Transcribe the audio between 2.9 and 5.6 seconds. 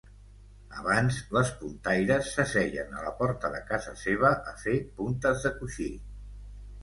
a la porta de casa seva a fer puntes de